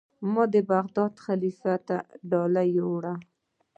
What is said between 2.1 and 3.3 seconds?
ډالۍ یووړه.